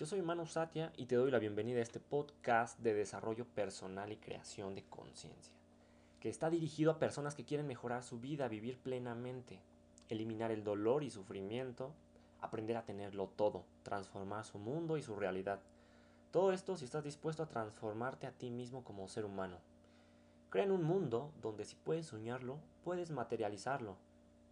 Yo 0.00 0.06
soy 0.06 0.22
Manu 0.22 0.46
Satya 0.46 0.94
y 0.96 1.04
te 1.04 1.16
doy 1.16 1.30
la 1.30 1.38
bienvenida 1.38 1.78
a 1.78 1.82
este 1.82 2.00
podcast 2.00 2.78
de 2.78 2.94
desarrollo 2.94 3.44
personal 3.44 4.10
y 4.10 4.16
creación 4.16 4.74
de 4.74 4.82
conciencia, 4.84 5.52
que 6.20 6.30
está 6.30 6.48
dirigido 6.48 6.90
a 6.90 6.98
personas 6.98 7.34
que 7.34 7.44
quieren 7.44 7.66
mejorar 7.66 8.02
su 8.02 8.18
vida, 8.18 8.48
vivir 8.48 8.78
plenamente, 8.78 9.60
eliminar 10.08 10.52
el 10.52 10.64
dolor 10.64 11.04
y 11.04 11.10
sufrimiento, 11.10 11.92
aprender 12.40 12.78
a 12.78 12.86
tenerlo 12.86 13.26
todo, 13.26 13.66
transformar 13.82 14.46
su 14.46 14.56
mundo 14.58 14.96
y 14.96 15.02
su 15.02 15.16
realidad. 15.16 15.60
Todo 16.30 16.52
esto 16.52 16.78
si 16.78 16.86
estás 16.86 17.04
dispuesto 17.04 17.42
a 17.42 17.50
transformarte 17.50 18.26
a 18.26 18.32
ti 18.32 18.48
mismo 18.48 18.82
como 18.82 19.06
ser 19.06 19.26
humano. 19.26 19.58
Crea 20.48 20.64
en 20.64 20.72
un 20.72 20.82
mundo 20.82 21.30
donde 21.42 21.66
si 21.66 21.76
puedes 21.76 22.06
soñarlo, 22.06 22.56
puedes 22.84 23.10
materializarlo. 23.10 23.98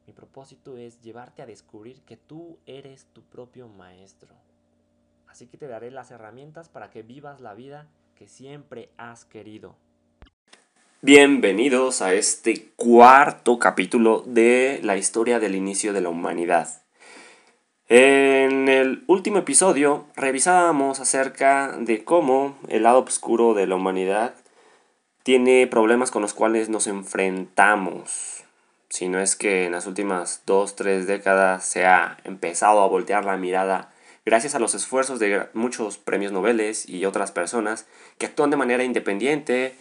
Mi 0.07 0.13
propósito 0.13 0.77
es 0.77 1.01
llevarte 1.01 1.41
a 1.41 1.47
descubrir 1.47 2.03
que 2.03 2.19
tú 2.19 2.59
eres 2.67 3.07
tu 3.15 3.23
propio 3.23 3.67
maestro. 3.67 4.35
Así 5.29 5.47
que 5.47 5.59
te 5.59 5.69
daré 5.69 5.91
las 5.91 6.11
herramientas 6.11 6.69
para 6.69 6.91
que 6.91 7.03
vivas 7.03 7.41
la 7.41 7.55
vida 7.55 7.87
que 8.17 8.27
siempre 8.27 8.89
has 8.97 9.27
querido. 9.27 9.77
Bienvenidos 11.03 12.03
a 12.03 12.15
este 12.15 12.71
cuarto 12.77 13.59
capítulo 13.59 14.25
de 14.27 14.81
la 14.83 14.97
historia 14.97 15.39
del 15.39 15.55
inicio 15.55 15.93
de 15.93 16.01
la 16.01 16.09
humanidad. 16.09 16.83
En 17.89 18.69
el 18.69 19.05
último 19.07 19.39
episodio 19.39 20.07
revisábamos 20.17 20.99
acerca 20.99 21.77
de 21.79 22.05
cómo 22.05 22.59
el 22.69 22.83
lado 22.83 23.01
oscuro 23.01 23.55
de 23.55 23.67
la 23.67 23.77
humanidad 23.77 24.35
tiene 25.23 25.67
problemas 25.67 26.11
con 26.11 26.23
los 26.23 26.33
cuales 26.33 26.71
nos 26.71 26.87
enfrentamos. 26.87 28.45
Si 28.89 29.09
no 29.09 29.21
es 29.21 29.37
que 29.37 29.67
en 29.67 29.73
las 29.73 29.87
últimas 29.87 30.43
dos, 30.47 30.75
tres 30.75 31.07
décadas 31.07 31.67
se 31.67 31.85
ha 31.85 32.17
empezado 32.25 32.81
a 32.81 32.89
voltear 32.89 33.27
la 33.27 33.37
mirada 33.37 33.93
gracias 34.29 34.55
a 34.55 34.59
los 34.59 34.75
esfuerzos 34.75 35.19
de 35.19 35.47
muchos 35.55 35.97
premios 35.97 36.33
Nobel 36.33 36.61
y 36.87 37.07
otras 37.07 37.33
personas 37.33 37.87
que 38.19 38.27
actúan 38.27 38.51
de 38.51 38.59
manera 38.59 38.85
independiente, 38.85 39.73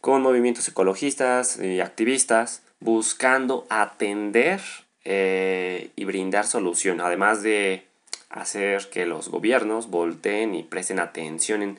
con 0.00 0.22
movimientos 0.22 0.68
ecologistas 0.68 1.58
y 1.58 1.80
activistas, 1.80 2.62
buscando 2.78 3.66
atender 3.68 4.60
eh, 5.04 5.90
y 5.96 6.04
brindar 6.04 6.46
solución, 6.46 7.00
además 7.00 7.42
de 7.42 7.82
hacer 8.28 8.88
que 8.90 9.06
los 9.06 9.28
gobiernos 9.28 9.90
volteen 9.90 10.54
y 10.54 10.62
presten 10.62 11.00
atención 11.00 11.60
en 11.62 11.78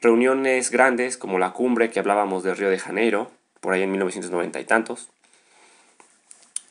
reuniones 0.00 0.70
grandes 0.70 1.18
como 1.18 1.38
la 1.38 1.52
cumbre 1.52 1.90
que 1.90 2.00
hablábamos 2.00 2.44
de 2.44 2.54
Río 2.54 2.70
de 2.70 2.78
Janeiro, 2.78 3.30
por 3.60 3.74
ahí 3.74 3.82
en 3.82 3.90
1990 3.90 4.58
y 4.58 4.64
tantos. 4.64 5.10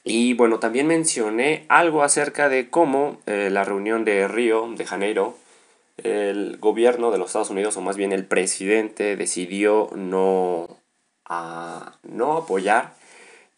Y 0.03 0.33
bueno, 0.33 0.59
también 0.59 0.87
mencioné 0.87 1.65
algo 1.69 2.03
acerca 2.03 2.49
de 2.49 2.69
cómo 2.69 3.19
eh, 3.25 3.49
la 3.51 3.63
reunión 3.63 4.05
de 4.05 4.27
Río 4.27 4.67
de 4.75 4.85
Janeiro, 4.85 5.35
el 5.97 6.57
gobierno 6.57 7.11
de 7.11 7.17
los 7.17 7.27
Estados 7.27 7.49
Unidos, 7.49 7.75
o 7.77 7.81
más 7.81 7.97
bien 7.97 8.11
el 8.11 8.25
presidente, 8.25 9.15
decidió 9.15 9.89
no, 9.95 10.67
a, 11.25 11.99
no 12.03 12.37
apoyar 12.37 12.93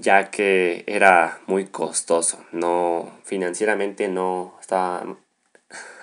ya 0.02 0.32
que 0.32 0.84
era 0.88 1.40
muy 1.46 1.68
costoso, 1.68 2.44
no 2.52 3.12
financieramente 3.24 4.08
no 4.08 4.56
estaban 4.60 5.20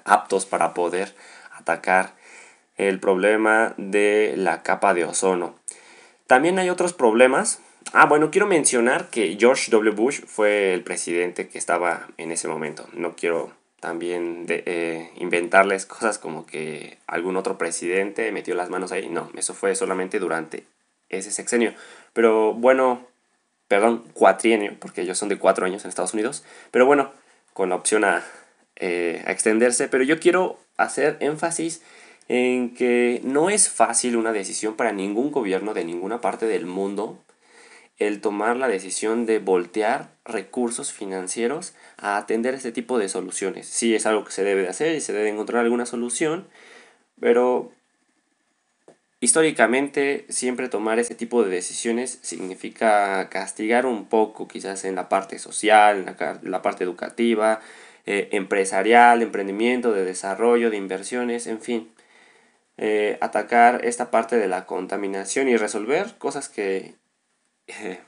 aptos 0.04 0.46
para 0.46 0.72
poder 0.72 1.14
atacar 1.52 2.14
el 2.76 3.00
problema 3.00 3.74
de 3.76 4.34
la 4.36 4.62
capa 4.62 4.94
de 4.94 5.04
ozono. 5.04 5.56
También 6.28 6.58
hay 6.58 6.70
otros 6.70 6.92
problemas. 6.92 7.60
Ah, 7.92 8.04
bueno, 8.04 8.30
quiero 8.30 8.46
mencionar 8.46 9.08
que 9.08 9.36
George 9.38 9.70
W. 9.70 9.94
Bush 9.94 10.20
fue 10.26 10.74
el 10.74 10.82
presidente 10.82 11.48
que 11.48 11.56
estaba 11.56 12.06
en 12.18 12.30
ese 12.30 12.46
momento. 12.46 12.86
No 12.92 13.16
quiero 13.16 13.50
también 13.80 14.44
de, 14.46 14.62
eh, 14.66 15.10
inventarles 15.16 15.86
cosas 15.86 16.18
como 16.18 16.44
que 16.44 16.98
algún 17.06 17.36
otro 17.36 17.56
presidente 17.56 18.30
metió 18.30 18.54
las 18.54 18.68
manos 18.68 18.92
ahí. 18.92 19.08
No, 19.08 19.30
eso 19.36 19.54
fue 19.54 19.74
solamente 19.74 20.18
durante 20.18 20.64
ese 21.08 21.30
sexenio. 21.30 21.72
Pero 22.12 22.52
bueno, 22.52 23.06
perdón, 23.68 24.04
cuatrienio, 24.12 24.76
porque 24.78 25.02
ellos 25.02 25.16
son 25.16 25.30
de 25.30 25.38
cuatro 25.38 25.64
años 25.64 25.84
en 25.84 25.88
Estados 25.88 26.12
Unidos, 26.12 26.44
pero 26.70 26.84
bueno, 26.84 27.12
con 27.54 27.70
la 27.70 27.76
opción 27.76 28.04
a, 28.04 28.22
eh, 28.76 29.22
a 29.26 29.32
extenderse, 29.32 29.88
pero 29.88 30.04
yo 30.04 30.20
quiero 30.20 30.58
hacer 30.76 31.16
énfasis 31.20 31.82
en 32.28 32.74
que 32.74 33.22
no 33.24 33.48
es 33.48 33.70
fácil 33.70 34.16
una 34.16 34.32
decisión 34.32 34.76
para 34.76 34.92
ningún 34.92 35.30
gobierno 35.30 35.72
de 35.72 35.84
ninguna 35.84 36.20
parte 36.20 36.46
del 36.46 36.66
mundo 36.66 37.18
el 37.98 38.20
tomar 38.20 38.56
la 38.56 38.68
decisión 38.68 39.26
de 39.26 39.38
voltear 39.38 40.10
recursos 40.24 40.92
financieros 40.92 41.74
a 41.96 42.16
atender 42.16 42.54
este 42.54 42.72
tipo 42.72 42.98
de 42.98 43.08
soluciones. 43.08 43.66
Sí 43.66 43.94
es 43.94 44.06
algo 44.06 44.24
que 44.24 44.32
se 44.32 44.44
debe 44.44 44.62
de 44.62 44.68
hacer 44.68 44.94
y 44.94 45.00
se 45.00 45.12
debe 45.12 45.28
encontrar 45.30 45.64
alguna 45.64 45.86
solución, 45.86 46.46
pero 47.20 47.72
Históricamente, 49.20 50.26
siempre 50.28 50.68
tomar 50.68 51.00
ese 51.00 51.16
tipo 51.16 51.42
de 51.42 51.50
decisiones 51.50 52.20
significa 52.22 53.28
castigar 53.30 53.84
un 53.84 54.06
poco, 54.06 54.46
quizás 54.46 54.84
en 54.84 54.94
la 54.94 55.08
parte 55.08 55.40
social, 55.40 55.98
en 55.98 56.50
la, 56.50 56.62
parte 56.62 56.84
educativa, 56.84 57.60
eh, 58.06 58.28
empresarial, 58.30 59.22
emprendimiento, 59.22 59.92
de 59.92 60.04
desarrollo, 60.04 60.70
de 60.70 60.76
inversiones, 60.76 61.48
en 61.48 61.60
fin. 61.60 61.90
Eh, 62.76 63.18
atacar 63.20 63.84
esta 63.84 64.12
parte 64.12 64.36
de 64.36 64.46
la 64.46 64.66
contaminación 64.66 65.48
y 65.48 65.56
resolver 65.56 66.14
cosas 66.18 66.48
que 66.48 66.94
eh, 67.68 68.00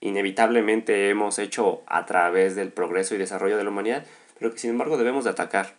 inevitablemente 0.00 1.08
hemos 1.08 1.38
hecho 1.38 1.82
a 1.86 2.06
través 2.06 2.54
del 2.54 2.70
progreso 2.70 3.14
y 3.14 3.18
desarrollo 3.18 3.56
de 3.56 3.64
la 3.64 3.70
humanidad, 3.70 4.04
pero 4.38 4.52
que 4.52 4.58
sin 4.58 4.70
embargo 4.70 4.98
debemos 4.98 5.24
de 5.24 5.30
atacar. 5.30 5.74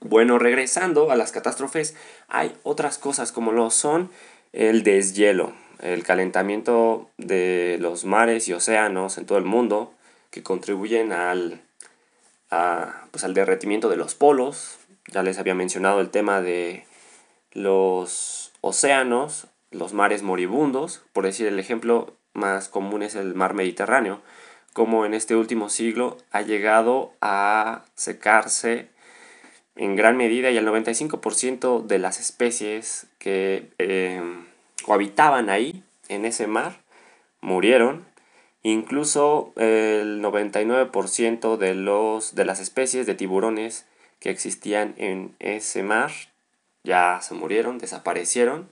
Bueno, 0.00 0.38
regresando 0.38 1.10
a 1.10 1.16
las 1.16 1.32
catástrofes, 1.32 1.96
hay 2.28 2.56
otras 2.62 2.98
cosas 2.98 3.32
como 3.32 3.50
lo 3.50 3.70
son 3.70 4.10
el 4.52 4.84
deshielo, 4.84 5.52
el 5.80 6.04
calentamiento 6.04 7.10
de 7.18 7.78
los 7.80 8.04
mares 8.04 8.48
y 8.48 8.52
océanos 8.52 9.18
en 9.18 9.26
todo 9.26 9.38
el 9.38 9.44
mundo, 9.44 9.92
que 10.30 10.42
contribuyen 10.42 11.12
al, 11.12 11.62
pues 13.10 13.24
al 13.24 13.34
derretimiento 13.34 13.88
de 13.88 13.96
los 13.96 14.14
polos. 14.14 14.78
Ya 15.08 15.22
les 15.22 15.38
había 15.38 15.54
mencionado 15.54 16.00
el 16.00 16.10
tema 16.10 16.40
de 16.40 16.84
los 17.52 18.52
océanos, 18.60 19.46
los 19.70 19.92
mares 19.92 20.22
moribundos, 20.22 21.02
por 21.12 21.24
decir 21.24 21.46
el 21.46 21.58
ejemplo 21.58 22.14
más 22.32 22.68
común 22.68 23.02
es 23.02 23.14
el 23.14 23.34
mar 23.34 23.54
Mediterráneo, 23.54 24.20
como 24.72 25.04
en 25.04 25.14
este 25.14 25.34
último 25.34 25.68
siglo 25.68 26.16
ha 26.30 26.42
llegado 26.42 27.12
a 27.20 27.84
secarse 27.94 28.88
en 29.76 29.96
gran 29.96 30.16
medida 30.16 30.50
y 30.50 30.56
el 30.56 30.66
95% 30.66 31.82
de 31.84 31.98
las 31.98 32.20
especies 32.20 33.06
que 33.18 33.70
eh, 33.78 34.20
cohabitaban 34.84 35.50
ahí, 35.50 35.82
en 36.08 36.24
ese 36.24 36.46
mar, 36.46 36.80
murieron. 37.40 38.06
Incluso 38.62 39.52
el 39.56 40.20
99% 40.20 41.56
de, 41.56 41.74
los, 41.74 42.34
de 42.34 42.44
las 42.44 42.60
especies 42.60 43.06
de 43.06 43.14
tiburones 43.14 43.86
que 44.18 44.30
existían 44.30 44.94
en 44.96 45.34
ese 45.38 45.82
mar 45.82 46.10
ya 46.82 47.20
se 47.22 47.34
murieron, 47.34 47.78
desaparecieron. 47.78 48.70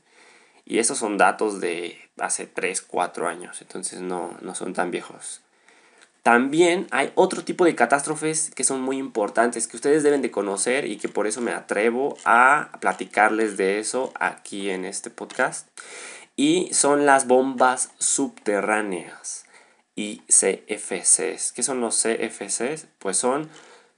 Y 0.67 0.81
esos 0.81 0.99
son 0.99 1.17
datos 1.17 1.61
de 1.61 1.99
hace 2.19 2.47
3, 2.47 2.83
4 2.83 3.29
años, 3.29 3.63
entonces 3.63 4.01
no, 4.01 4.37
no 4.43 4.55
son 4.55 4.75
tan 4.75 4.91
viejos. 4.91 5.41
También 6.27 6.89
hay 6.91 7.13
otro 7.15 7.45
tipo 7.45 7.65
de 7.65 7.77
catástrofes 7.77 8.51
que 8.53 8.65
son 8.65 8.81
muy 8.81 8.99
importantes, 8.99 9.69
que 9.69 9.77
ustedes 9.77 10.03
deben 10.03 10.23
de 10.23 10.33
conocer 10.33 10.85
y 10.85 10.97
que 10.97 11.09
por 11.09 11.29
eso 11.29 11.41
me 11.41 11.53
atrevo 11.53 12.19
a 12.25 12.71
platicarles 12.81 13.57
de 13.57 13.79
eso 13.79 14.13
aquí 14.19 14.71
en 14.71 14.85
este 14.85 15.09
podcast. 15.09 15.69
Y 16.35 16.75
son 16.75 17.07
las 17.07 17.29
bombas 17.29 17.93
subterráneas 17.99 19.45
y 19.95 20.25
CFCs. 20.27 21.53
¿Qué 21.53 21.63
son 21.63 21.81
los 21.81 22.03
CFCs? 22.03 22.89
Pues 22.99 23.17
son 23.17 23.49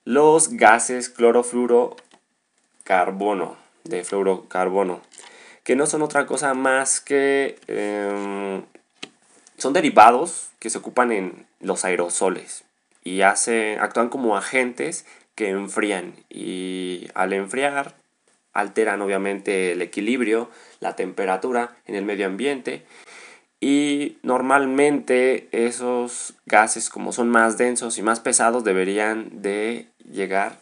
los 0.05 0.51
gases 0.51 1.09
clorofluorocarbono, 1.09 3.57
de 3.85 4.05
fluorocarbono, 4.05 5.01
que 5.69 5.77
no 5.77 5.85
son 5.85 6.01
otra 6.01 6.25
cosa 6.25 6.55
más 6.55 6.99
que... 6.99 7.59
Em, 7.67 8.63
son 9.59 9.75
derivados 9.75 10.49
que 10.61 10.71
se 10.71 10.79
ocupan 10.79 11.13
en 11.13 11.47
los 11.61 11.85
aerosoles 11.85 12.65
y 13.05 13.21
actúan 13.21 14.09
como 14.09 14.39
agentes 14.39 15.05
que 15.35 15.51
enfrían 15.51 16.15
y 16.31 17.09
al 17.13 17.35
enfriar 17.35 17.97
alteran 18.55 19.03
obviamente 19.03 19.73
el 19.73 19.83
equilibrio, 19.83 20.49
la 20.81 20.97
temperatura 20.97 21.77
en 21.85 21.97
el 21.97 22.05
medio 22.07 22.25
ambiente 22.25 22.87
y 23.61 24.17
normalmente 24.23 25.49
esos 25.53 26.33
gases 26.47 26.89
como 26.89 27.13
son 27.13 27.29
más 27.29 27.59
densos 27.59 27.99
y 27.99 28.03
más 28.03 28.21
pesados 28.21 28.65
deberían 28.65 29.43
de 29.43 29.87
llegar 30.11 30.61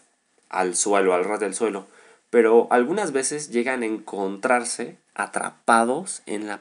al 0.48 0.74
suelo, 0.74 1.14
al 1.14 1.24
ras 1.24 1.38
del 1.38 1.54
suelo, 1.54 1.86
pero 2.30 2.68
algunas 2.70 3.12
veces 3.12 3.50
llegan 3.50 3.82
a 3.82 3.86
encontrarse 3.86 4.98
atrapados 5.14 6.22
en 6.26 6.46
la 6.46 6.60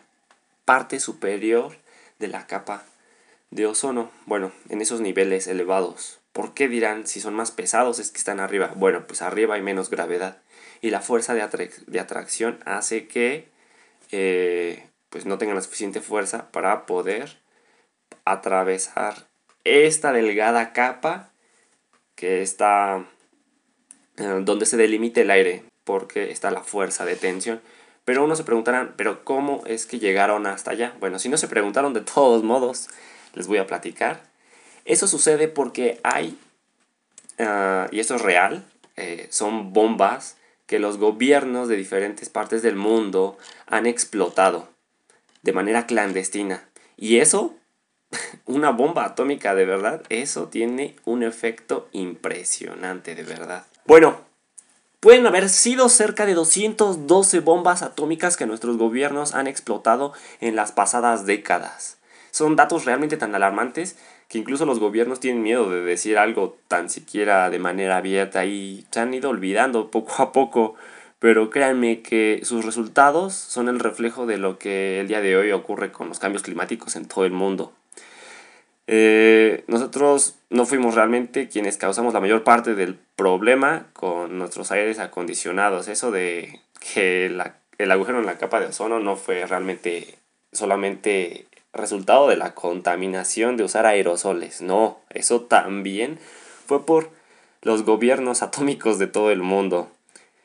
parte 0.66 1.00
superior 1.00 1.78
de 2.20 2.28
la 2.28 2.48
capa 2.48 2.84
de 3.52 3.66
ozono, 3.66 4.12
bueno, 4.26 4.52
en 4.70 4.82
esos 4.82 5.02
niveles 5.02 5.48
elevados. 5.48 6.20
¿Por 6.34 6.54
qué 6.54 6.68
dirán 6.68 7.08
si 7.08 7.22
son 7.22 7.34
más 7.34 7.52
pesados 7.52 8.00
es 8.00 8.12
que 8.12 8.18
están 8.18 8.40
arriba? 8.40 8.74
Bueno, 8.76 9.08
pues 9.08 9.22
arriba 9.22 9.56
hay 9.56 9.62
menos 9.62 9.90
gravedad 9.90 10.42
y 10.82 10.90
la 10.90 11.02
fuerza 11.02 11.34
de, 11.34 11.72
de 11.88 12.00
atracción 12.00 12.60
hace 12.66 13.08
que 13.08 13.50
eh, 14.12 14.90
pues 15.10 15.26
no 15.26 15.38
tengan 15.38 15.56
la 15.56 15.62
suficiente 15.62 16.02
fuerza 16.02 16.52
para 16.52 16.86
poder 16.86 17.38
atravesar 18.26 19.28
esta 19.64 20.12
delgada 20.12 20.74
capa 20.74 21.32
que 22.16 22.42
está 22.42 23.06
donde 24.18 24.66
se 24.66 24.78
delimita 24.78 25.22
el 25.22 25.32
aire 25.32 25.64
porque 25.84 26.32
está 26.32 26.52
la 26.52 26.64
fuerza 26.64 27.06
de 27.06 27.16
tensión. 27.16 27.62
Pero 28.06 28.24
uno 28.24 28.36
se 28.36 28.44
preguntarán, 28.44 28.94
¿pero 28.98 29.24
cómo 29.24 29.64
es 29.66 29.86
que 29.86 30.00
llegaron 30.00 30.46
hasta 30.46 30.72
allá? 30.72 30.94
Bueno, 31.00 31.18
si 31.18 31.28
no 31.30 31.38
se 31.38 31.48
preguntaron 31.48 31.94
de 31.94 32.02
todos 32.02 32.44
modos, 32.44 32.90
les 33.34 33.48
voy 33.48 33.58
a 33.58 33.68
platicar. 33.68 34.24
Eso 34.86 35.08
sucede 35.08 35.48
porque 35.48 36.00
hay, 36.04 36.38
ah, 37.40 37.88
y 37.92 38.00
esto 38.00 38.16
es 38.16 38.22
real, 38.22 38.64
eh, 38.96 39.28
son 39.32 39.74
bombas 39.74 40.38
que 40.68 40.80
los 40.80 40.98
gobiernos 40.98 41.68
de 41.68 41.76
diferentes 41.76 42.30
partes 42.30 42.62
del 42.62 42.76
mundo 42.76 43.38
han 43.68 43.88
explotado 43.88 44.70
de 45.42 45.54
manera 45.54 45.88
clandestina. 45.88 46.68
Y 46.98 47.18
eso, 47.18 47.56
una 48.46 48.70
bomba 48.70 49.06
atómica 49.06 49.56
de 49.56 49.66
verdad, 49.66 50.04
eso 50.10 50.48
tiene 50.48 50.96
un 51.06 51.24
efecto 51.24 51.90
impresionante 51.92 53.16
de 53.16 53.24
verdad. 53.24 53.66
Bueno, 53.88 54.18
pueden 55.00 55.28
haber 55.28 55.48
sido 55.48 55.90
cerca 55.90 56.26
de 56.26 56.34
212 56.34 57.40
bombas 57.42 57.84
atómicas 57.84 58.36
que 58.36 58.48
nuestros 58.48 58.78
gobiernos 58.78 59.36
han 59.36 59.46
explotado 59.46 60.12
en 60.42 60.56
las 60.56 60.72
pasadas 60.72 61.28
décadas. 61.28 62.00
Son 62.32 62.56
datos 62.56 62.86
realmente 62.86 63.16
tan 63.16 63.36
alarmantes 63.36 63.96
que 64.28 64.40
incluso 64.40 64.66
los 64.66 64.80
gobiernos 64.80 65.20
tienen 65.20 65.44
miedo 65.44 65.70
de 65.70 65.82
decir 65.82 66.18
algo 66.18 66.58
tan 66.68 66.90
siquiera 66.90 67.52
de 67.52 67.60
manera 67.60 67.98
abierta 67.98 68.46
y 68.46 68.88
se 68.90 69.02
han 69.02 69.14
ido 69.14 69.30
olvidando 69.30 69.92
poco 69.92 70.24
a 70.24 70.32
poco. 70.32 70.74
Pero 71.20 71.52
créanme 71.52 72.02
que 72.02 72.42
sus 72.44 72.66
resultados 72.66 73.36
son 73.36 73.70
el 73.70 73.80
reflejo 73.80 74.26
de 74.26 74.40
lo 74.40 74.58
que 74.58 75.00
el 75.00 75.08
día 75.08 75.22
de 75.22 75.38
hoy 75.38 75.52
ocurre 75.52 75.92
con 75.92 76.10
los 76.10 76.18
cambios 76.18 76.42
climáticos 76.42 76.96
en 76.96 77.08
todo 77.08 77.24
el 77.24 77.34
mundo. 77.34 77.72
Eh, 78.88 79.64
nosotros 79.68 80.36
no 80.50 80.66
fuimos 80.66 80.96
realmente 80.96 81.48
quienes 81.48 81.78
causamos 81.78 82.14
la 82.14 82.20
mayor 82.20 82.44
parte 82.44 82.76
del 82.76 82.96
problema 83.16 83.88
con 83.94 84.38
nuestros 84.38 84.72
aires 84.72 85.00
acondicionados. 85.00 85.88
Eso 85.88 86.12
de 86.12 86.62
que 86.94 87.26
el 87.26 87.92
agujero 87.92 88.20
en 88.20 88.26
la 88.26 88.38
capa 88.38 88.60
de 88.60 88.68
ozono 88.68 89.00
no 89.00 89.16
fue 89.16 89.46
realmente 89.46 90.20
solamente 90.52 91.48
resultado 91.74 92.30
de 92.30 92.38
la 92.38 92.56
contaminación 92.56 93.58
de 93.58 93.64
usar 93.64 93.86
aerosoles. 93.86 94.62
No, 94.62 95.00
eso 95.10 95.42
también 95.42 96.20
fue 96.66 96.86
por 96.86 97.10
los 97.62 97.84
gobiernos 97.84 98.42
atómicos 98.42 98.98
de 99.00 99.08
todo 99.08 99.32
el 99.32 99.42
mundo. 99.42 99.90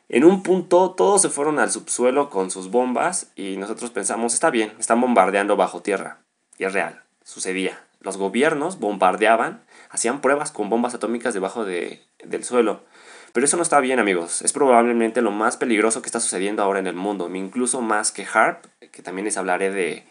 En 0.09 0.25
un 0.25 0.43
punto 0.43 0.91
todos 0.91 1.21
se 1.21 1.29
fueron 1.29 1.57
al 1.59 1.71
subsuelo 1.71 2.29
con 2.29 2.51
sus 2.51 2.69
bombas 2.69 3.31
y 3.35 3.55
nosotros 3.55 3.91
pensamos, 3.91 4.33
está 4.33 4.49
bien, 4.49 4.73
están 4.77 4.99
bombardeando 4.99 5.55
bajo 5.55 5.81
tierra. 5.81 6.19
Y 6.57 6.65
es 6.65 6.73
real, 6.73 7.01
sucedía. 7.23 7.81
Los 8.01 8.17
gobiernos 8.17 8.79
bombardeaban, 8.79 9.63
hacían 9.89 10.21
pruebas 10.21 10.51
con 10.51 10.69
bombas 10.69 10.93
atómicas 10.93 11.33
debajo 11.33 11.65
de, 11.65 12.01
del 12.23 12.43
suelo. 12.43 12.83
Pero 13.33 13.45
eso 13.45 13.55
no 13.55 13.63
está 13.63 13.79
bien 13.79 13.99
amigos, 13.99 14.41
es 14.41 14.51
probablemente 14.51 15.21
lo 15.21 15.31
más 15.31 15.55
peligroso 15.55 16.01
que 16.01 16.07
está 16.07 16.19
sucediendo 16.19 16.63
ahora 16.63 16.79
en 16.79 16.87
el 16.87 16.95
mundo, 16.95 17.33
incluso 17.33 17.81
más 17.81 18.11
que 18.11 18.25
HARP, 18.25 18.65
que 18.91 19.01
también 19.01 19.25
les 19.25 19.37
hablaré 19.37 19.71
de, 19.71 20.03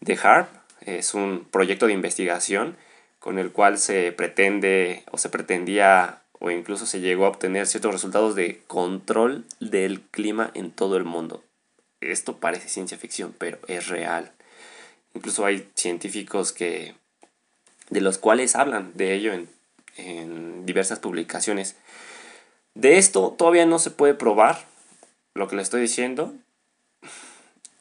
de 0.00 0.18
HARP 0.20 0.48
es 0.96 1.14
un 1.14 1.46
proyecto 1.50 1.86
de 1.86 1.92
investigación 1.92 2.76
con 3.18 3.38
el 3.38 3.52
cual 3.52 3.78
se 3.78 4.12
pretende 4.12 5.04
o 5.10 5.18
se 5.18 5.28
pretendía 5.28 6.22
o 6.38 6.50
incluso 6.50 6.86
se 6.86 7.00
llegó 7.00 7.26
a 7.26 7.30
obtener 7.30 7.66
ciertos 7.66 7.92
resultados 7.92 8.34
de 8.34 8.62
control 8.66 9.44
del 9.60 10.00
clima 10.00 10.50
en 10.54 10.70
todo 10.70 10.96
el 10.96 11.04
mundo. 11.04 11.42
Esto 12.00 12.38
parece 12.38 12.68
ciencia 12.68 12.96
ficción, 12.96 13.34
pero 13.36 13.58
es 13.66 13.88
real. 13.88 14.32
Incluso 15.14 15.44
hay 15.44 15.68
científicos 15.74 16.52
que 16.52 16.94
de 17.90 18.00
los 18.00 18.18
cuales 18.18 18.56
hablan 18.56 18.92
de 18.94 19.14
ello 19.14 19.32
en, 19.32 19.48
en 19.96 20.66
diversas 20.66 20.98
publicaciones. 20.98 21.76
De 22.74 22.98
esto 22.98 23.34
todavía 23.36 23.66
no 23.66 23.78
se 23.78 23.90
puede 23.90 24.14
probar 24.14 24.64
lo 25.34 25.48
que 25.48 25.56
le 25.56 25.62
estoy 25.62 25.80
diciendo. 25.80 26.32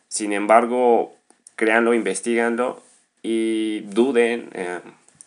Sin 0.08 0.34
embargo, 0.34 1.14
créanlo, 1.56 1.94
investiganlo 1.94 2.82
y 3.22 3.82
duden, 3.82 4.50
eh, 4.54 4.80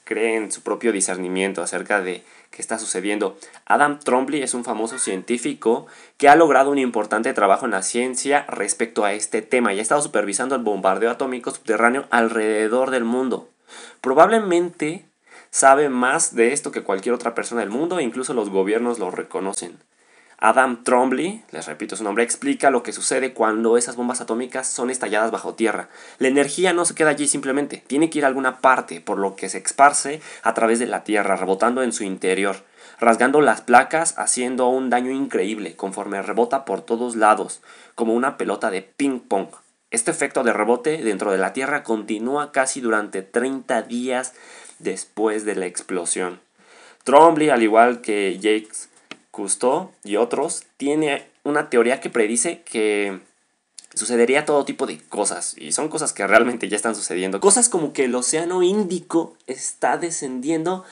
creen 0.05 0.51
su 0.51 0.63
propio 0.63 0.93
discernimiento 0.93 1.63
acerca 1.63 2.01
de 2.01 2.25
qué 2.51 2.63
está 2.63 2.79
sucediendo. 2.79 3.39
Adam 3.67 4.01
Trombley 4.01 4.43
es 4.43 4.55
un 4.55 4.65
famoso 4.65 4.99
científico 4.99 5.87
que 6.17 6.29
ha 6.29 6.37
logrado 6.37 6.71
un 6.71 6.79
importante 6.79 7.33
trabajo 7.33 7.67
en 7.67 7.73
la 7.73 7.83
ciencia 7.83 8.47
respecto 8.49 9.05
a 9.05 9.13
este 9.13 9.43
tema 9.43 9.73
y 9.73 9.79
ha 9.79 9.83
estado 9.83 10.03
supervisando 10.03 10.55
el 10.55 10.63
bombardeo 10.63 11.11
atómico 11.11 11.51
subterráneo 11.51 12.07
alrededor 12.11 12.91
del 12.91 13.05
mundo. 13.05 13.49
Probablemente 14.01 15.05
sabe 15.51 15.89
más 15.89 16.35
de 16.35 16.53
esto 16.53 16.73
que 16.73 16.83
cualquier 16.83 17.15
otra 17.15 17.35
persona 17.35 17.61
del 17.61 17.71
mundo 17.71 17.99
e 17.99 18.03
incluso 18.03 18.35
los 18.35 18.51
gobiernos 18.51 18.99
lo 18.99 19.11
reconocen. 19.11 19.79
Adam 20.43 20.85
Trombley, 20.85 21.45
les 21.51 21.67
repito 21.67 21.97
su 21.97 22.05
nombre, 22.05 22.25
explica 22.25 22.71
lo 22.71 22.83
que 22.83 22.95
sucede 22.95 23.35
cuando 23.35 23.77
esas 23.77 23.97
bombas 23.97 24.23
atómicas 24.23 24.67
son 24.67 24.89
estalladas 24.89 25.31
bajo 25.31 25.53
tierra. 25.53 25.91
La 26.19 26.29
energía 26.29 26.73
no 26.73 26.87
se 26.87 26.95
queda 26.95 27.11
allí 27.11 27.29
simplemente, 27.29 27.85
tiene 27.87 28.09
que 28.09 28.21
ir 28.21 28.25
a 28.25 28.29
alguna 28.29 28.61
parte, 28.61 29.03
por 29.03 29.19
lo 29.19 29.37
que 29.37 29.51
se 29.51 29.59
esparce 29.59 30.23
a 30.43 30.55
través 30.55 30.79
de 30.79 30.87
la 30.87 31.05
tierra, 31.05 31.37
rebotando 31.37 31.83
en 31.83 31.93
su 31.93 32.05
interior, 32.05 32.65
rasgando 32.99 33.43
las 33.43 33.61
placas, 33.61 34.15
haciendo 34.17 34.69
un 34.69 34.89
daño 34.89 35.11
increíble, 35.11 35.77
conforme 35.77 36.23
rebota 36.23 36.65
por 36.65 36.81
todos 36.81 37.17
lados, 37.17 37.61
como 37.95 38.15
una 38.15 38.39
pelota 38.39 38.71
de 38.71 38.81
ping 38.81 39.21
pong. 39.21 39.49
Este 39.91 40.11
efecto 40.11 40.45
de 40.45 40.53
rebote 40.53 40.99
dentro 40.99 41.33
de 41.33 41.39
la 41.39 41.53
Tierra 41.53 41.83
continúa 41.83 42.53
casi 42.53 42.81
durante 42.81 43.23
30 43.23 43.83
días 43.83 44.35
después 44.79 45.45
de 45.45 45.57
la 45.57 45.67
explosión. 45.67 46.41
Trombley, 47.05 47.51
al 47.51 47.63
igual 47.63 48.01
que 48.01 48.37
Jakes 48.37 48.89
Cousteau 49.31 49.91
y 50.05 50.17
otros, 50.17 50.65
tiene 50.77 51.27
una 51.43 51.71
teoría 51.71 52.01
que 52.01 52.11
predice 52.11 52.63
que 52.63 53.21
sucedería 53.95 54.45
todo 54.45 54.65
tipo 54.65 54.87
de 54.87 54.99
cosas, 54.99 55.57
y 55.59 55.73
son 55.73 55.89
cosas 55.89 56.13
que 56.13 56.27
realmente 56.27 56.69
ya 56.69 56.77
están 56.77 56.95
sucediendo. 56.95 57.41
Cosas 57.41 57.69
como 57.69 57.93
que 57.93 58.05
el 58.05 58.15
océano 58.15 58.63
Índico 58.63 59.37
está 59.47 59.97
descendiendo 59.97 60.85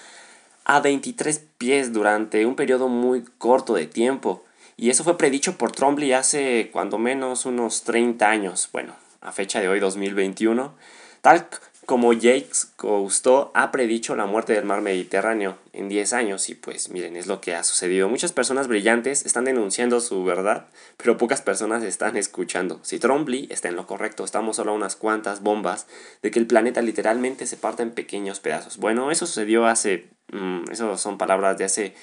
a 0.64 0.80
23 0.80 1.40
pies 1.56 1.92
durante 1.92 2.44
un 2.44 2.56
periodo 2.56 2.88
muy 2.88 3.22
corto 3.38 3.74
de 3.74 3.86
tiempo. 3.86 4.44
Y 4.80 4.90
eso 4.90 5.02
fue 5.02 5.18
predicho 5.18 5.58
por 5.58 5.72
Trombley 5.72 6.12
hace 6.12 6.70
cuando 6.72 6.98
menos 6.98 7.46
unos 7.46 7.82
30 7.82 8.30
años, 8.30 8.68
bueno, 8.72 8.94
a 9.20 9.32
fecha 9.32 9.60
de 9.60 9.68
hoy 9.68 9.80
2021. 9.80 10.72
Tal 11.20 11.48
como 11.84 12.12
Jacques 12.12 12.66
Cousteau 12.76 13.50
ha 13.54 13.72
predicho 13.72 14.14
la 14.14 14.26
muerte 14.26 14.52
del 14.52 14.64
mar 14.64 14.80
Mediterráneo 14.80 15.58
en 15.72 15.88
10 15.88 16.12
años 16.12 16.48
y 16.48 16.54
pues 16.54 16.90
miren, 16.90 17.16
es 17.16 17.26
lo 17.26 17.40
que 17.40 17.56
ha 17.56 17.64
sucedido. 17.64 18.08
Muchas 18.08 18.32
personas 18.32 18.68
brillantes 18.68 19.26
están 19.26 19.46
denunciando 19.46 20.00
su 20.00 20.22
verdad, 20.22 20.68
pero 20.96 21.16
pocas 21.16 21.42
personas 21.42 21.82
están 21.82 22.16
escuchando. 22.16 22.78
Si 22.82 23.00
Trombley 23.00 23.48
está 23.50 23.66
en 23.68 23.74
lo 23.74 23.88
correcto, 23.88 24.24
estamos 24.24 24.56
solo 24.56 24.70
a 24.70 24.74
unas 24.74 24.94
cuantas 24.94 25.42
bombas 25.42 25.88
de 26.22 26.30
que 26.30 26.38
el 26.38 26.46
planeta 26.46 26.82
literalmente 26.82 27.48
se 27.48 27.56
parta 27.56 27.82
en 27.82 27.90
pequeños 27.90 28.38
pedazos. 28.38 28.76
Bueno, 28.76 29.10
eso 29.10 29.26
sucedió 29.26 29.66
hace, 29.66 30.06
mm, 30.30 30.70
eso 30.70 30.96
son 30.98 31.18
palabras 31.18 31.58
de 31.58 31.64
hace 31.64 31.94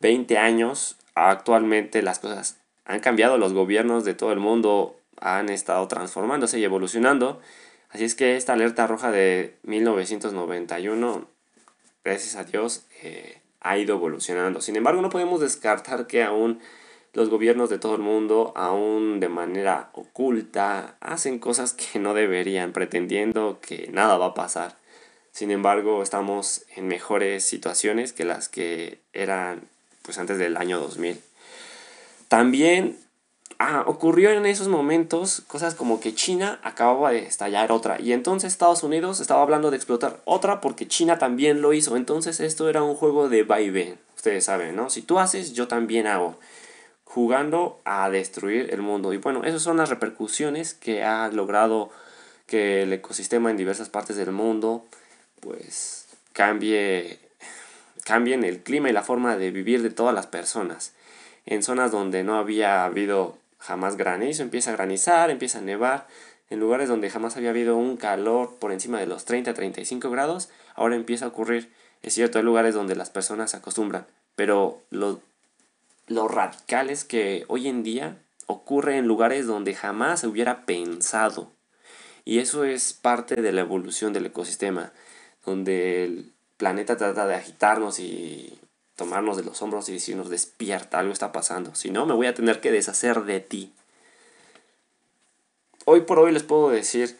20 0.00 0.38
años. 0.38 0.96
Actualmente 1.26 2.02
las 2.02 2.18
cosas 2.18 2.58
han 2.84 3.00
cambiado, 3.00 3.38
los 3.38 3.52
gobiernos 3.52 4.04
de 4.04 4.14
todo 4.14 4.32
el 4.32 4.38
mundo 4.38 4.96
han 5.20 5.48
estado 5.48 5.86
transformándose 5.88 6.58
y 6.58 6.64
evolucionando 6.64 7.40
Así 7.90 8.04
es 8.04 8.14
que 8.14 8.36
esta 8.36 8.52
alerta 8.52 8.86
roja 8.86 9.10
de 9.10 9.56
1991, 9.62 11.26
gracias 12.04 12.36
a 12.36 12.44
Dios, 12.44 12.84
eh, 13.02 13.40
ha 13.60 13.78
ido 13.78 13.96
evolucionando. 13.96 14.60
Sin 14.60 14.76
embargo, 14.76 15.00
no 15.00 15.08
podemos 15.08 15.40
descartar 15.40 16.06
que 16.06 16.22
aún 16.22 16.60
los 17.14 17.30
gobiernos 17.30 17.70
de 17.70 17.78
todo 17.78 17.94
el 17.94 18.02
mundo, 18.02 18.52
aún 18.56 19.20
de 19.20 19.30
manera 19.30 19.88
oculta, 19.94 20.96
hacen 21.00 21.38
cosas 21.38 21.72
que 21.72 21.98
no 21.98 22.12
deberían, 22.12 22.72
pretendiendo 22.72 23.58
que 23.62 23.88
nada 23.90 24.18
va 24.18 24.26
a 24.26 24.34
pasar. 24.34 24.76
Sin 25.32 25.50
embargo, 25.50 26.02
estamos 26.02 26.66
en 26.76 26.88
mejores 26.88 27.44
situaciones 27.44 28.12
que 28.12 28.24
las 28.24 28.50
que 28.50 29.00
eran 29.14 29.68
pues 30.08 30.16
antes 30.16 30.38
del 30.38 30.56
año 30.56 30.80
2000. 30.80 31.20
También 32.28 32.98
ah, 33.58 33.84
ocurrió 33.86 34.30
en 34.30 34.46
esos 34.46 34.66
momentos 34.66 35.42
cosas 35.46 35.74
como 35.74 36.00
que 36.00 36.14
China 36.14 36.58
acababa 36.62 37.10
de 37.10 37.26
estallar 37.26 37.72
otra 37.72 38.00
y 38.00 38.14
entonces 38.14 38.50
Estados 38.50 38.82
Unidos 38.82 39.20
estaba 39.20 39.42
hablando 39.42 39.70
de 39.70 39.76
explotar 39.76 40.22
otra 40.24 40.62
porque 40.62 40.88
China 40.88 41.18
también 41.18 41.60
lo 41.60 41.74
hizo. 41.74 41.94
Entonces 41.94 42.40
esto 42.40 42.70
era 42.70 42.82
un 42.82 42.94
juego 42.94 43.28
de 43.28 43.42
va 43.42 43.60
y 43.60 43.68
ven. 43.68 43.98
Ustedes 44.16 44.46
saben, 44.46 44.76
¿no? 44.76 44.88
Si 44.88 45.02
tú 45.02 45.18
haces, 45.18 45.52
yo 45.52 45.68
también 45.68 46.06
hago. 46.06 46.38
Jugando 47.04 47.78
a 47.84 48.08
destruir 48.08 48.72
el 48.72 48.80
mundo. 48.80 49.12
Y 49.12 49.18
bueno, 49.18 49.44
esas 49.44 49.60
son 49.60 49.76
las 49.76 49.90
repercusiones 49.90 50.72
que 50.72 51.04
ha 51.04 51.28
logrado 51.28 51.90
que 52.46 52.84
el 52.84 52.94
ecosistema 52.94 53.50
en 53.50 53.58
diversas 53.58 53.90
partes 53.90 54.16
del 54.16 54.32
mundo 54.32 54.86
pues 55.40 56.06
cambie 56.32 57.27
cambien 58.08 58.42
el 58.42 58.60
clima 58.60 58.88
y 58.88 58.94
la 58.94 59.02
forma 59.02 59.36
de 59.36 59.50
vivir 59.50 59.82
de 59.82 59.90
todas 59.90 60.14
las 60.14 60.26
personas. 60.26 60.94
En 61.44 61.62
zonas 61.62 61.92
donde 61.92 62.24
no 62.24 62.38
había 62.38 62.86
habido 62.86 63.36
jamás 63.58 63.98
granizo, 63.98 64.42
empieza 64.42 64.70
a 64.70 64.76
granizar, 64.76 65.28
empieza 65.28 65.58
a 65.58 65.60
nevar. 65.60 66.06
En 66.48 66.58
lugares 66.58 66.88
donde 66.88 67.10
jamás 67.10 67.36
había 67.36 67.50
habido 67.50 67.76
un 67.76 67.98
calor 67.98 68.56
por 68.58 68.72
encima 68.72 68.98
de 68.98 69.06
los 69.06 69.28
30-35 69.28 70.10
grados, 70.10 70.48
ahora 70.74 70.96
empieza 70.96 71.26
a 71.26 71.28
ocurrir. 71.28 71.70
Es 72.02 72.14
cierto, 72.14 72.38
hay 72.38 72.44
lugares 72.44 72.74
donde 72.74 72.96
las 72.96 73.10
personas 73.10 73.50
se 73.50 73.58
acostumbran, 73.58 74.06
pero 74.36 74.80
lo, 74.88 75.20
lo 76.06 76.28
radical 76.28 76.88
es 76.88 77.04
que 77.04 77.44
hoy 77.48 77.68
en 77.68 77.82
día 77.82 78.16
ocurre 78.46 78.96
en 78.96 79.06
lugares 79.06 79.46
donde 79.46 79.74
jamás 79.74 80.20
se 80.20 80.28
hubiera 80.28 80.64
pensado. 80.64 81.52
Y 82.24 82.38
eso 82.38 82.64
es 82.64 82.94
parte 82.94 83.42
de 83.42 83.52
la 83.52 83.60
evolución 83.60 84.14
del 84.14 84.24
ecosistema, 84.24 84.92
donde 85.44 86.04
el 86.04 86.32
planeta 86.58 86.98
trata 86.98 87.26
de 87.26 87.36
agitarnos 87.36 87.98
y 88.00 88.58
tomarnos 88.96 89.36
de 89.36 89.44
los 89.44 89.62
hombros 89.62 89.88
y 89.88 89.92
decirnos 89.92 90.28
despierta, 90.28 90.98
algo 90.98 91.12
está 91.12 91.32
pasando. 91.32 91.74
Si 91.74 91.90
no, 91.90 92.04
me 92.04 92.14
voy 92.14 92.26
a 92.26 92.34
tener 92.34 92.60
que 92.60 92.72
deshacer 92.72 93.22
de 93.22 93.40
ti. 93.40 93.72
Hoy 95.86 96.02
por 96.02 96.18
hoy 96.18 96.32
les 96.32 96.42
puedo 96.42 96.68
decir 96.68 97.16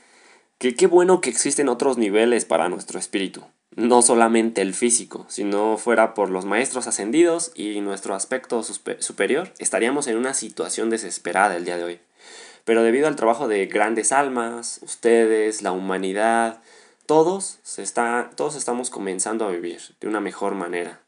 que 0.59 0.75
qué 0.75 0.89
bueno 0.89 1.21
que 1.21 1.31
existen 1.31 1.69
otros 1.69 1.97
niveles 1.97 2.45
para 2.45 2.69
nuestro 2.69 2.99
espíritu. 2.99 3.45
No 3.77 4.03
solamente 4.03 4.61
el 4.61 4.75
físico, 4.75 5.25
si 5.29 5.45
no 5.45 5.79
fuera 5.79 6.15
por 6.15 6.31
los 6.31 6.45
maestros 6.45 6.89
ascendidos 6.89 7.53
y 7.55 7.81
nuestro 7.81 8.17
aspecto 8.17 8.65
superior, 8.65 9.53
estaríamos 9.61 10.09
en 10.09 10.17
una 10.17 10.35
situación 10.35 10.91
desesperada 10.91 11.57
el 11.57 11.65
día 11.65 11.77
de 11.77 11.85
hoy. 11.85 12.01
Pero 12.65 12.83
debido 12.83 13.07
al 13.07 13.15
trabajo 13.15 13.47
de 13.47 13.67
grandes 13.67 14.11
almas, 14.11 14.81
ustedes, 14.83 15.63
la 15.63 15.71
humanidad, 15.71 16.61
todos, 17.09 17.59
se 17.63 17.83
está, 17.83 18.29
todos 18.37 18.55
estamos 18.55 18.91
comenzando 18.91 19.47
a 19.47 19.51
vivir 19.51 19.81
de 19.99 20.09
una 20.09 20.21
mejor 20.21 20.55
manera. 20.55 21.01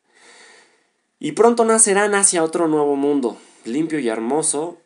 Y 1.19 1.33
pronto 1.33 1.67
nacerán 1.67 2.15
hacia 2.15 2.43
otro 2.43 2.69
nuevo 2.69 2.97
mundo, 2.97 3.37
limpio 3.67 3.99
y 3.99 4.09
hermoso, 4.09 4.79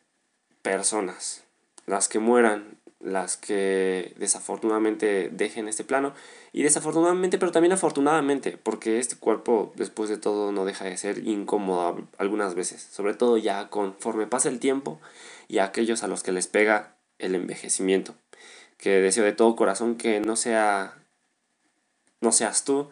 personas. 0.63 1.45
Las 1.87 2.09
que 2.09 2.19
mueran, 2.19 2.81
las 2.99 3.37
que 3.37 4.13
desafortunadamente 4.19 5.31
dejen 5.33 5.69
este 5.69 5.85
plano. 5.85 6.15
Y 6.53 6.65
desafortunadamente, 6.65 7.39
pero 7.39 7.53
también 7.53 7.75
afortunadamente, 7.75 8.59
porque 8.61 8.99
este 8.99 9.15
cuerpo, 9.15 9.73
después 9.77 10.11
de 10.11 10.17
todo, 10.17 10.51
no 10.51 10.65
deja 10.65 10.85
de 10.87 10.97
ser 10.97 11.29
incómodo 11.29 12.09
algunas 12.19 12.57
veces. 12.57 12.83
Sobre 12.91 13.15
todo 13.15 13.37
ya 13.37 13.69
conforme 13.69 14.27
pasa 14.27 14.49
el 14.49 14.59
tiempo 14.59 15.01
y 15.47 15.59
a 15.59 15.67
aquellos 15.67 16.03
a 16.03 16.09
los 16.09 16.25
que 16.25 16.33
les 16.33 16.49
pega 16.49 16.97
el 17.21 17.37
envejecimiento. 17.37 18.17
Que 18.79 19.01
deseo 19.01 19.23
de 19.23 19.33
todo 19.33 19.55
corazón 19.55 19.95
que 19.95 20.19
no 20.19 20.35
sea 20.35 21.04
no 22.21 22.33
seas 22.33 22.65
tú 22.65 22.91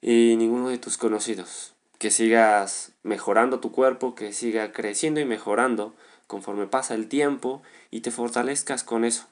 y 0.00 0.36
ninguno 0.36 0.68
de 0.68 0.78
tus 0.78 0.98
conocidos. 0.98 1.74
Que 1.98 2.10
sigas 2.10 2.92
mejorando 3.02 3.60
tu 3.60 3.72
cuerpo, 3.72 4.14
que 4.14 4.32
siga 4.32 4.72
creciendo 4.72 5.20
y 5.20 5.24
mejorando 5.24 5.94
conforme 6.26 6.66
pasa 6.66 6.94
el 6.94 7.08
tiempo 7.08 7.62
y 7.90 8.00
te 8.00 8.10
fortalezcas 8.10 8.84
con 8.84 9.04
eso. 9.04 9.26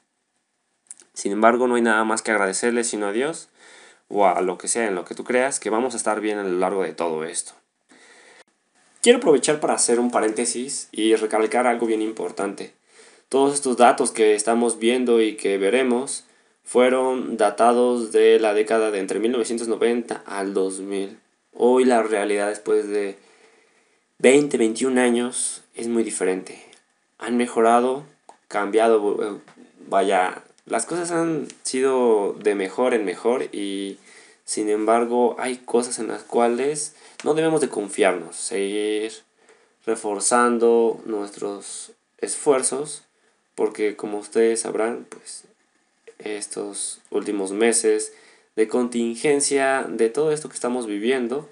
Sin 1.13 1.31
embargo, 1.31 1.67
no 1.67 1.75
hay 1.75 1.81
nada 1.81 2.03
más 2.03 2.21
que 2.21 2.31
agradecerle 2.31 2.83
sino 2.83 3.07
a 3.07 3.11
Dios 3.11 3.49
o 4.07 4.27
a 4.27 4.41
lo 4.41 4.57
que 4.57 4.67
sea 4.67 4.87
en 4.87 4.95
lo 4.95 5.05
que 5.05 5.15
tú 5.15 5.23
creas 5.23 5.59
que 5.59 5.69
vamos 5.69 5.93
a 5.93 5.97
estar 5.97 6.21
bien 6.21 6.37
a 6.37 6.43
lo 6.43 6.57
largo 6.59 6.83
de 6.83 6.93
todo 6.93 7.23
esto. 7.23 7.53
Quiero 9.01 9.17
aprovechar 9.17 9.59
para 9.59 9.73
hacer 9.73 9.99
un 9.99 10.11
paréntesis 10.11 10.87
y 10.91 11.15
recalcar 11.15 11.65
algo 11.65 11.87
bien 11.87 12.01
importante. 12.01 12.73
Todos 13.29 13.55
estos 13.55 13.77
datos 13.77 14.11
que 14.11 14.35
estamos 14.35 14.77
viendo 14.77 15.21
y 15.21 15.37
que 15.37 15.57
veremos 15.57 16.25
fueron 16.63 17.37
datados 17.37 18.11
de 18.11 18.39
la 18.39 18.53
década 18.53 18.91
de 18.91 18.99
entre 18.99 19.19
1990 19.19 20.23
al 20.25 20.53
2000. 20.53 21.17
Hoy 21.53 21.85
la 21.85 22.03
realidad 22.03 22.49
después 22.49 22.87
de 22.87 23.17
20, 24.19 24.57
21 24.57 25.01
años 25.01 25.63
es 25.75 25.87
muy 25.87 26.03
diferente. 26.03 26.63
Han 27.17 27.37
mejorado, 27.37 28.03
cambiado, 28.47 29.41
vaya, 29.87 30.43
las 30.65 30.85
cosas 30.85 31.11
han 31.11 31.47
sido 31.63 32.33
de 32.33 32.55
mejor 32.55 32.93
en 32.93 33.03
mejor 33.05 33.43
y 33.51 33.97
sin 34.45 34.69
embargo 34.69 35.35
hay 35.39 35.57
cosas 35.57 35.99
en 35.99 36.07
las 36.07 36.23
cuales 36.23 36.95
no 37.23 37.33
debemos 37.33 37.61
de 37.61 37.69
confiarnos, 37.69 38.35
seguir 38.35 39.11
reforzando 39.85 41.01
nuestros 41.05 41.93
esfuerzos 42.19 43.03
porque 43.55 43.95
como 43.95 44.19
ustedes 44.19 44.61
sabrán, 44.61 45.05
pues 45.09 45.45
estos 46.25 47.01
últimos 47.09 47.51
meses 47.51 48.13
de 48.55 48.67
contingencia, 48.67 49.85
de 49.87 50.09
todo 50.09 50.31
esto 50.31 50.49
que 50.49 50.55
estamos 50.55 50.87
viviendo, 50.87 51.49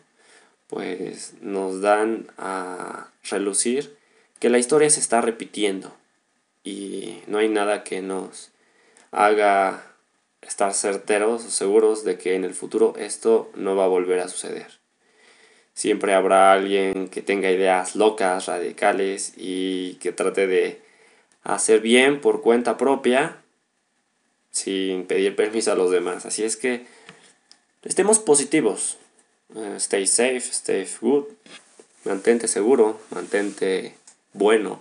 pues 0.67 1.33
nos 1.41 1.81
dan 1.81 2.27
a 2.37 3.09
relucir 3.29 3.97
que 4.39 4.49
la 4.49 4.59
historia 4.59 4.89
se 4.89 4.99
está 4.99 5.21
repitiendo 5.21 5.93
y 6.63 7.21
no 7.27 7.39
hay 7.39 7.49
nada 7.49 7.83
que 7.83 8.01
nos 8.01 8.51
haga 9.11 9.83
estar 10.41 10.73
certeros 10.73 11.45
o 11.45 11.49
seguros 11.49 12.03
de 12.03 12.17
que 12.17 12.35
en 12.35 12.43
el 12.43 12.53
futuro 12.53 12.93
esto 12.97 13.51
no 13.55 13.75
va 13.75 13.85
a 13.85 13.89
volver 13.89 14.19
a 14.19 14.27
suceder. 14.27 14.79
Siempre 15.73 16.13
habrá 16.13 16.51
alguien 16.51 17.07
que 17.07 17.21
tenga 17.21 17.51
ideas 17.51 17.95
locas, 17.95 18.47
radicales 18.47 19.33
y 19.37 19.95
que 19.95 20.11
trate 20.11 20.47
de 20.47 20.81
hacer 21.43 21.79
bien 21.81 22.21
por 22.21 22.41
cuenta 22.41 22.77
propia 22.77 23.37
sin 24.59 25.05
pedir 25.05 25.35
permiso 25.35 25.71
a 25.71 25.75
los 25.75 25.91
demás. 25.91 26.25
Así 26.25 26.43
es 26.43 26.57
que 26.57 26.85
estemos 27.83 28.19
positivos. 28.19 28.97
Eh, 29.55 29.75
stay 29.77 30.05
safe, 30.05 30.37
stay 30.37 30.87
good. 31.01 31.25
Mantente 32.05 32.47
seguro, 32.47 32.99
mantente 33.11 33.95
bueno. 34.33 34.79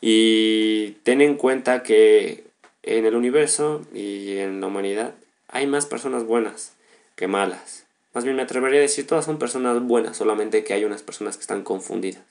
Y 0.00 0.92
ten 1.02 1.20
en 1.20 1.36
cuenta 1.36 1.82
que 1.82 2.44
en 2.82 3.04
el 3.04 3.14
universo 3.14 3.82
y 3.92 4.38
en 4.38 4.60
la 4.60 4.68
humanidad 4.68 5.14
hay 5.48 5.66
más 5.66 5.86
personas 5.86 6.24
buenas 6.24 6.74
que 7.16 7.26
malas. 7.26 7.86
Más 8.14 8.24
bien 8.24 8.36
me 8.36 8.42
atrevería 8.42 8.78
a 8.78 8.82
decir 8.82 9.06
todas 9.06 9.24
son 9.24 9.38
personas 9.38 9.82
buenas, 9.82 10.16
solamente 10.16 10.64
que 10.64 10.74
hay 10.74 10.84
unas 10.84 11.02
personas 11.02 11.36
que 11.36 11.42
están 11.42 11.62
confundidas. 11.62 12.22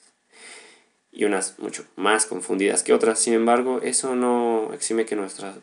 Y 1.12 1.26
unas 1.26 1.58
mucho 1.60 1.86
más 1.96 2.26
confundidas 2.26 2.84
que 2.84 2.94
otras. 2.94 3.20
Sin 3.20 3.34
embargo, 3.34 3.82
eso 3.82 4.16
no 4.16 4.72
exime 4.74 5.06
que 5.06 5.16
nuestra 5.16 5.56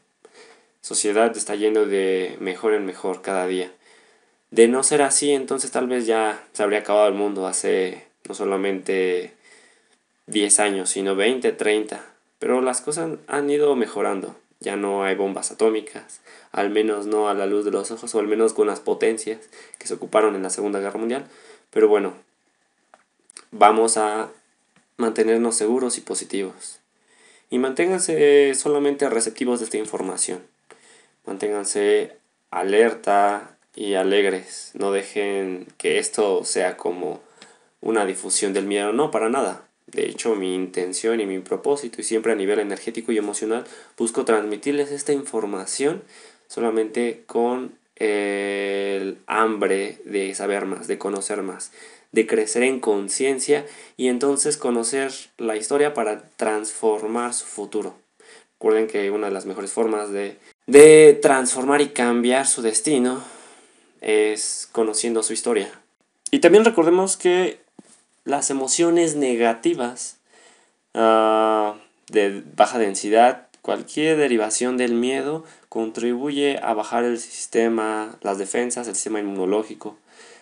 sociedad 0.84 1.34
está 1.34 1.54
yendo 1.54 1.86
de 1.86 2.36
mejor 2.40 2.74
en 2.74 2.84
mejor 2.84 3.22
cada 3.22 3.46
día. 3.46 3.72
De 4.50 4.68
no 4.68 4.82
ser 4.82 5.00
así, 5.00 5.32
entonces 5.32 5.70
tal 5.70 5.88
vez 5.88 6.04
ya 6.04 6.46
se 6.52 6.62
habría 6.62 6.80
acabado 6.80 7.08
el 7.08 7.14
mundo 7.14 7.46
hace 7.46 8.04
no 8.28 8.34
solamente 8.34 9.32
10 10.26 10.60
años, 10.60 10.90
sino 10.90 11.16
20, 11.16 11.52
30. 11.52 12.04
Pero 12.38 12.60
las 12.60 12.82
cosas 12.82 13.18
han 13.28 13.48
ido 13.48 13.74
mejorando. 13.76 14.36
Ya 14.60 14.76
no 14.76 15.04
hay 15.04 15.14
bombas 15.14 15.50
atómicas, 15.50 16.20
al 16.52 16.68
menos 16.68 17.06
no 17.06 17.30
a 17.30 17.34
la 17.34 17.46
luz 17.46 17.64
de 17.64 17.70
los 17.70 17.90
ojos, 17.90 18.14
o 18.14 18.18
al 18.18 18.28
menos 18.28 18.52
con 18.52 18.66
las 18.66 18.80
potencias 18.80 19.40
que 19.78 19.86
se 19.86 19.94
ocuparon 19.94 20.36
en 20.36 20.42
la 20.42 20.50
Segunda 20.50 20.80
Guerra 20.80 20.98
Mundial. 20.98 21.24
Pero 21.70 21.88
bueno, 21.88 22.12
vamos 23.52 23.96
a 23.96 24.28
mantenernos 24.98 25.56
seguros 25.56 25.96
y 25.96 26.02
positivos. 26.02 26.80
Y 27.48 27.58
manténganse 27.58 28.54
solamente 28.54 29.08
receptivos 29.08 29.60
de 29.60 29.64
esta 29.64 29.78
información 29.78 30.53
manténganse 31.26 32.16
alerta 32.50 33.56
y 33.74 33.94
alegres. 33.94 34.70
No 34.74 34.92
dejen 34.92 35.66
que 35.78 35.98
esto 35.98 36.44
sea 36.44 36.76
como 36.76 37.20
una 37.80 38.06
difusión 38.06 38.52
del 38.52 38.66
miedo. 38.66 38.92
No, 38.92 39.10
para 39.10 39.28
nada. 39.28 39.66
De 39.86 40.06
hecho, 40.06 40.34
mi 40.34 40.54
intención 40.54 41.20
y 41.20 41.26
mi 41.26 41.38
propósito, 41.40 42.00
y 42.00 42.04
siempre 42.04 42.32
a 42.32 42.36
nivel 42.36 42.58
energético 42.58 43.12
y 43.12 43.18
emocional, 43.18 43.64
busco 43.96 44.24
transmitirles 44.24 44.90
esta 44.90 45.12
información 45.12 46.02
solamente 46.48 47.22
con 47.26 47.76
el 47.96 49.18
hambre 49.26 49.98
de 50.04 50.34
saber 50.34 50.66
más, 50.66 50.88
de 50.88 50.98
conocer 50.98 51.42
más, 51.42 51.70
de 52.12 52.26
crecer 52.26 52.62
en 52.62 52.80
conciencia 52.80 53.66
y 53.96 54.08
entonces 54.08 54.56
conocer 54.56 55.12
la 55.36 55.56
historia 55.56 55.94
para 55.94 56.28
transformar 56.36 57.34
su 57.34 57.44
futuro. 57.44 57.94
Recuerden 58.54 58.86
que 58.86 59.10
una 59.10 59.26
de 59.26 59.32
las 59.32 59.46
mejores 59.46 59.72
formas 59.72 60.10
de 60.10 60.38
de 60.66 61.18
transformar 61.20 61.80
y 61.80 61.88
cambiar 61.88 62.46
su 62.46 62.62
destino 62.62 63.22
es 64.00 64.68
conociendo 64.72 65.22
su 65.22 65.32
historia. 65.32 65.68
Y 66.30 66.40
también 66.40 66.64
recordemos 66.64 67.16
que 67.16 67.60
las 68.24 68.50
emociones 68.50 69.16
negativas 69.16 70.16
ah, 70.94 71.74
de 72.08 72.42
baja 72.56 72.78
densidad, 72.78 73.48
cualquier 73.62 74.16
derivación 74.16 74.76
del 74.76 74.94
miedo 74.94 75.44
contribuye 75.68 76.58
a 76.62 76.74
bajar 76.74 77.04
el 77.04 77.18
sistema, 77.18 78.18
las 78.22 78.38
defensas, 78.38 78.88
el 78.88 78.94
sistema 78.94 79.20
inmunológico. 79.20 79.96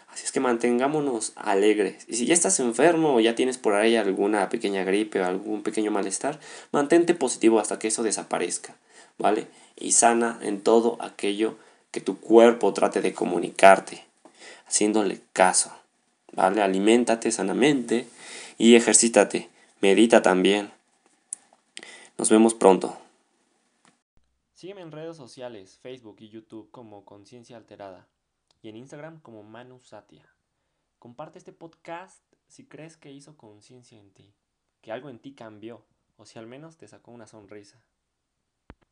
Así 0.08 0.24
es 0.24 0.32
que 0.32 0.40
mantengámonos 0.40 1.32
alegres. 1.36 2.04
Y 2.06 2.16
si 2.16 2.26
ya 2.26 2.34
estás 2.34 2.60
enfermo 2.60 3.14
o 3.14 3.20
ya 3.20 3.34
tienes 3.34 3.56
por 3.56 3.74
ahí 3.74 3.96
alguna 3.96 4.50
pequeña 4.50 4.84
gripe 4.84 5.20
o 5.20 5.24
algún 5.24 5.62
pequeño 5.62 5.90
malestar, 5.90 6.38
mantente 6.70 7.14
positivo 7.14 7.60
hasta 7.60 7.78
que 7.78 7.88
eso 7.88 8.02
desaparezca. 8.02 8.76
¿vale? 9.18 9.46
Y 9.76 9.92
sana 9.92 10.38
en 10.42 10.60
todo 10.60 10.96
aquello 11.00 11.56
que 11.90 12.00
tu 12.00 12.18
cuerpo 12.18 12.72
trate 12.72 13.00
de 13.00 13.12
comunicarte, 13.12 14.04
haciéndole 14.66 15.20
caso. 15.32 15.72
¿vale? 16.32 16.62
Aliméntate 16.62 17.30
sanamente 17.30 18.08
y 18.58 18.74
ejercítate. 18.74 19.48
Medita 19.80 20.22
también. 20.22 20.70
Nos 22.18 22.30
vemos 22.30 22.54
pronto. 22.54 22.96
Sígueme 24.54 24.82
en 24.82 24.92
redes 24.92 25.16
sociales, 25.16 25.78
Facebook 25.82 26.16
y 26.20 26.28
YouTube 26.28 26.70
como 26.70 27.04
Conciencia 27.04 27.56
Alterada 27.56 28.06
y 28.62 28.68
en 28.68 28.76
Instagram 28.76 29.20
como 29.20 29.42
Manu 29.42 29.80
Satia. 29.80 30.24
Comparte 30.98 31.38
este 31.38 31.52
podcast 31.52 32.22
si 32.46 32.64
crees 32.64 32.96
que 32.96 33.10
hizo 33.10 33.36
conciencia 33.36 33.98
en 33.98 34.12
ti, 34.12 34.32
que 34.80 34.92
algo 34.92 35.08
en 35.10 35.18
ti 35.18 35.32
cambió 35.34 35.84
o 36.16 36.26
si 36.26 36.38
al 36.38 36.46
menos 36.46 36.76
te 36.76 36.86
sacó 36.86 37.10
una 37.10 37.26
sonrisa. 37.26 37.82